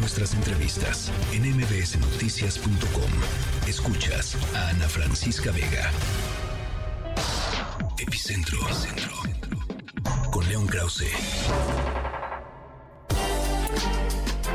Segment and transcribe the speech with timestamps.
[0.00, 3.10] nuestras entrevistas en mbsnoticias.com.
[3.68, 5.90] Escuchas a Ana Francisca Vega.
[7.98, 8.58] Epicentro.
[8.62, 9.12] Epicentro.
[10.32, 11.04] Con León Krause.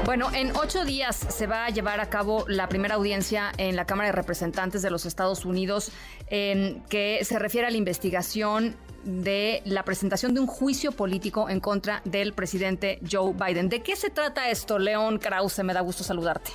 [0.05, 3.86] Bueno, en ocho días se va a llevar a cabo la primera audiencia en la
[3.86, 5.92] Cámara de Representantes de los Estados Unidos
[6.30, 8.76] que se refiere a la investigación
[9.06, 13.70] de la presentación de un juicio político en contra del presidente Joe Biden.
[13.70, 15.63] ¿De qué se trata esto, León Krause?
[15.63, 16.52] Me da gusto saludarte.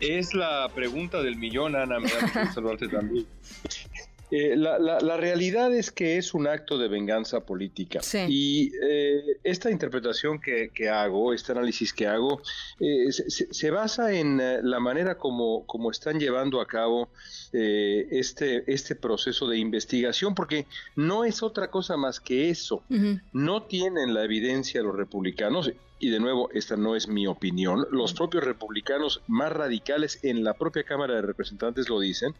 [0.00, 1.98] Es la pregunta del millón, Ana.
[1.98, 3.26] Me da gusto saludarte también.
[4.30, 8.00] Eh, la, realidad es que es un acto de venganza política.
[8.28, 12.42] Y eh, esta interpretación que, hago, este análisis que hago,
[12.80, 17.08] eh, se, basa en la manera como, como están llevando a cabo
[17.52, 22.82] este, este proceso de investigación, porque no es otra cosa más que eso.
[23.32, 25.72] No tienen la evidencia los republicanos.
[26.00, 27.86] Y de nuevo, esta no es mi opinión.
[27.90, 32.34] Los propios republicanos más radicales en la propia Cámara de Representantes lo dicen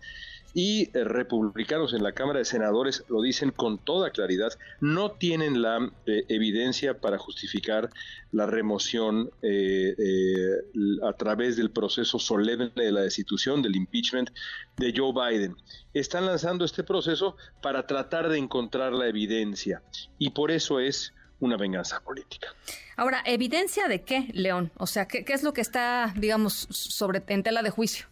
[0.55, 5.61] y eh, republicanos en la Cámara de Senadores lo dicen con toda claridad, no tienen
[5.63, 7.91] la eh, evidencia para justificar
[8.33, 9.95] la remoción eh,
[11.03, 14.31] a través del proceso solemne de la destitución, del impeachment
[14.77, 15.57] de Joe Biden.
[15.95, 19.83] Están lanzando este proceso para tratar de encontrar la evidencia
[20.19, 22.49] y por eso es una venganza política.
[22.97, 24.73] Ahora, ¿evidencia de qué, León?
[24.77, 28.07] O sea, ¿qué, qué es lo que está, digamos, sobre en tela de juicio?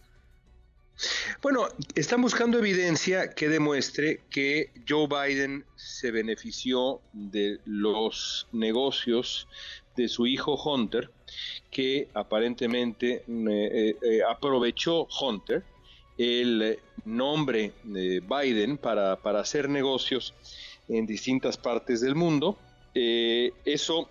[1.42, 9.46] Bueno, están buscando evidencia que demuestre que Joe Biden se benefició de los negocios
[9.94, 11.10] de su hijo Hunter,
[11.70, 15.64] que aparentemente eh, eh, aprovechó Hunter
[16.16, 20.32] el nombre de Biden para, hacer negocios
[20.88, 22.58] en distintas partes del mundo.
[22.98, 24.08] Eh, eso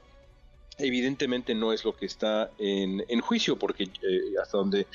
[0.77, 3.89] evidentemente no es lo que está en, juicio, porque
[4.39, 4.85] hasta donde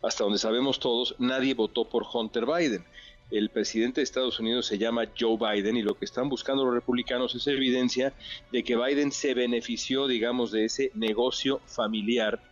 [0.00, 2.84] hasta donde sabemos todos, nadie votó por Hunter Biden.
[3.30, 6.74] El presidente de Estados Unidos se llama Joe Biden y lo que están buscando los
[6.74, 8.12] republicanos es evidencia
[8.50, 12.42] de que Biden se benefició, digamos, de ese negocio familiar,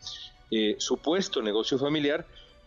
[0.50, 2.26] eh, supuesto negocio familiar,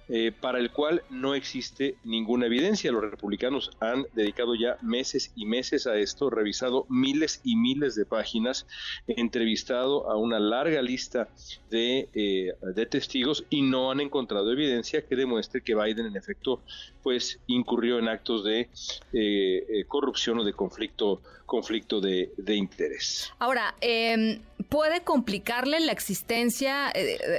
[0.09, 2.91] eh, para el cual no existe ninguna evidencia.
[2.91, 8.05] Los republicanos han dedicado ya meses y meses a esto, revisado miles y miles de
[8.05, 8.67] páginas,
[9.07, 11.29] entrevistado a una larga lista
[11.69, 12.53] de, eh,
[12.89, 16.61] testigos y no han encontrado evidencia que demuestre que Biden en efecto
[17.01, 18.69] pues incurrió en actos de
[19.13, 21.21] eh, corrupción o de conflicto
[21.53, 23.31] conflicto de, interés.
[23.37, 24.39] Ahora, em,
[24.73, 26.91] puede complicarle la existencia,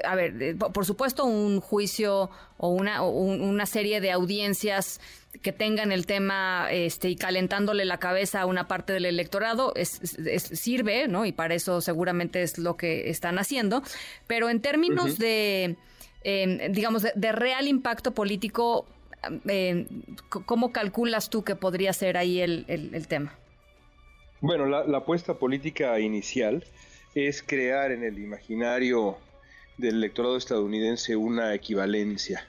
[0.04, 5.00] a ver, por supuesto un juicio o una, una serie de audiencias
[5.42, 9.88] que tengan el tema este, y calentándole la cabeza a una parte del electorado es,
[10.52, 11.26] sirve, ¿no?
[11.26, 13.82] Y para eso seguramente es lo que están haciendo.
[14.28, 15.74] Pero en términos de,
[16.22, 18.86] em, digamos, de, real impacto político,
[19.48, 19.88] em,
[20.28, 23.36] ¿cómo calculas tú que podría ser ahí el, el, tema?
[24.40, 26.64] Bueno, la, la apuesta política inicial
[27.14, 29.18] es crear en el imaginario
[29.78, 32.46] del electorado estadounidense una equivalencia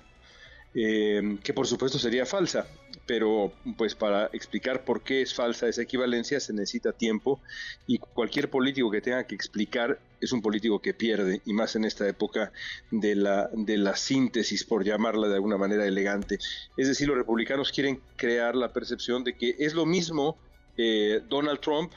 [0.77, 2.67] eh, que por supuesto sería falsa,
[3.05, 7.39] pero pues para explicar por qué es falsa esa equivalencia se necesita tiempo
[7.87, 11.85] y cualquier político que tenga que explicar es un político que pierde y más en
[11.85, 12.51] esta época
[12.91, 16.39] de la, de la síntesis, por llamarla de alguna manera elegante.
[16.75, 20.37] Es decir, los republicanos quieren crear la percepción de que es lo mismo
[20.75, 21.93] eh, Donald Trump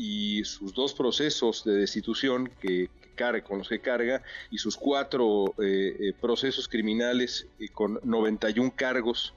[0.00, 2.88] y sus dos procesos de destitución que,
[3.44, 9.34] con los que carga y sus cuatro eh, eh, procesos criminales eh, con 91 cargos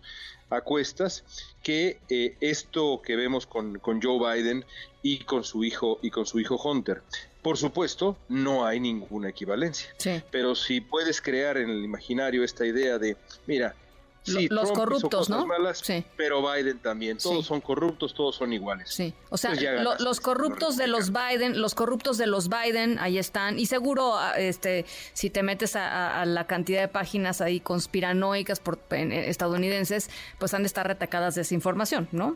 [0.49, 1.25] a cuestas,
[1.61, 1.99] que
[2.39, 4.63] esto que vemos con, con Joe Biden
[5.01, 7.01] y con su hijo y con su hijo Hunter.
[7.41, 9.89] Por supuesto, no hay ninguna equivalencia.
[10.31, 13.75] Pero si puedes crear en el imaginario esta idea de, mira,
[14.25, 15.45] los corruptos, ¿no?
[15.73, 16.03] sí.
[16.15, 17.17] Pero Biden también.
[17.17, 18.89] Todos son corruptos, todos son iguales.
[18.89, 19.13] Sí.
[19.29, 19.53] O sea,
[19.99, 23.59] los corruptos de los Biden, los corruptos de los Biden, ahí están.
[23.59, 28.79] Y seguro, ah, este, si te metes a, la cantidad de páginas ahí conspiranoicas por,
[28.91, 30.09] estadounidenses,
[30.39, 32.35] pues han de estar retacadas de esa información, ¿no?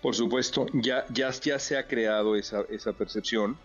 [0.00, 3.56] Por supuesto, ya, ya, ya se ha creado esa, esa percepción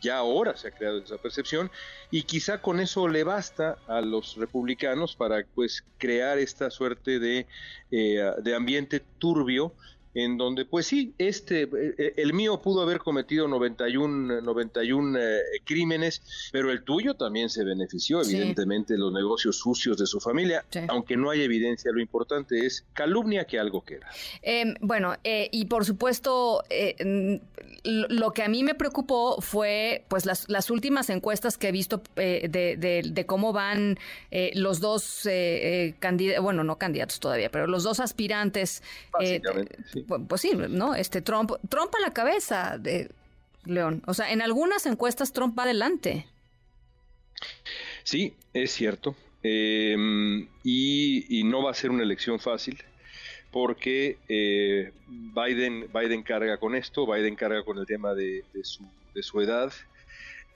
[0.00, 1.70] ya ahora se ha creado esa percepción
[2.10, 7.46] y quizá con eso le basta a los republicanos para pues crear esta suerte de,
[7.90, 9.74] eh, de ambiente turbio
[10.14, 16.50] en donde, pues sí, este, eh, el mío pudo haber cometido 91, 91 eh, crímenes,
[16.52, 21.16] pero el tuyo también se benefició, evidentemente, de los negocios sucios de su familia, aunque
[21.16, 24.10] no hay evidencia, lo importante es calumnia que algo queda.
[24.42, 26.64] Em, bueno, eh, y por supuesto,
[27.84, 32.02] lo que a mí me preocupó fue, pues, las, las últimas encuestas que he visto
[32.16, 32.76] de,
[33.12, 33.98] de, cómo van
[34.54, 35.28] los dos
[36.00, 38.82] candidatos, bueno, no candidatos todavía, pero los dos aspirantes.
[39.20, 40.94] Sí pues sí, ¿no?
[40.94, 43.10] Este Trump, Trump a la cabeza de
[43.64, 44.02] León.
[44.06, 46.26] O sea, en algunas encuestas Trump va adelante.
[48.02, 49.14] Sí, es cierto.
[49.42, 52.82] Em, y, no va a ser una elección fácil
[53.50, 59.22] porque eh, Biden, Biden carga con esto, Biden carga con el tema de, su, de
[59.22, 59.72] su edad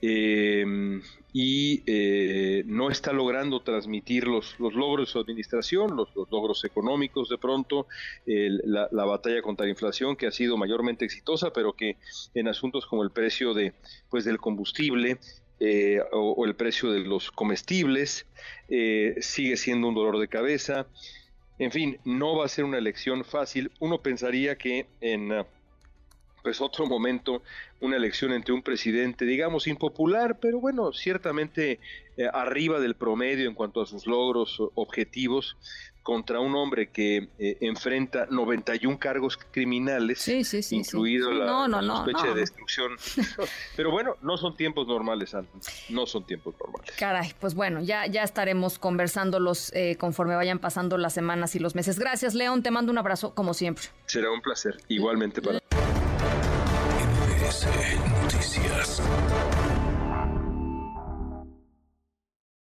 [0.03, 1.01] eh,
[1.33, 7.29] y eh, no está logrando transmitir los, los logros de su administración, los, logros económicos
[7.29, 7.87] de pronto,
[8.27, 11.97] la, batalla contra la inflación que ha sido mayormente exitosa, pero que
[12.35, 13.73] en asuntos como el precio de,
[14.11, 15.19] pues, del combustible
[15.61, 18.27] eh, o, el precio de los comestibles
[18.69, 20.87] sigue siendo un dolor de cabeza.
[21.59, 23.71] En fin, no va a ser una elección fácil.
[23.81, 25.33] Uno pensaría que en
[26.45, 27.43] pues otro momento,
[27.81, 31.81] una elección entre un presidente, digamos, impopular, pero bueno, ciertamente
[32.19, 35.57] eh, arriba del promedio en cuanto a sus logros objetivos,
[36.05, 42.27] contra un hombre que eh, enfrenta 91 cargos criminales, sí, sí, sí, incluido la, sospecha
[42.27, 42.93] de destrucción.
[43.77, 45.35] Pero bueno, no son tiempos normales,
[45.89, 46.95] no son tiempos normales.
[46.99, 51.75] Caray, pues bueno, ya, ya estaremos conversándolos eh, conforme vayan pasando las semanas y los
[51.75, 51.99] meses.
[51.99, 53.87] Gracias, León, te mando un abrazo como siempre.
[54.05, 55.59] Será un placer, igualmente para
[57.45, 59.03] Noticias.